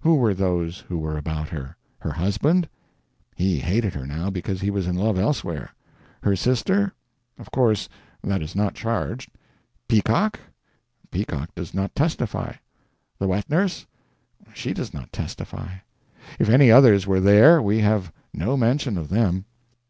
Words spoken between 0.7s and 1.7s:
who were about